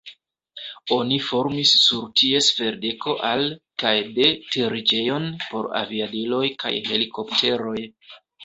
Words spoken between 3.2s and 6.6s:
al- kaj de-teriĝejon por aviadiloj